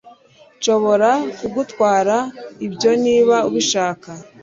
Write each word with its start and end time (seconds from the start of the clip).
nshobora 0.57 1.09
kugutwara 1.39 2.17
ibyo 2.67 2.91
niba 3.03 3.35
ubishaka 3.47 4.09